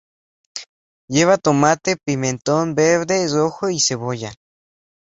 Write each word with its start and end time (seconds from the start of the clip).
Lleva 1.07 1.37
tomate, 1.37 1.95
pimentón 1.95 2.73
verde, 2.73 3.27
rojo 3.31 3.69
y 3.69 3.79
cebolla. 3.79 4.33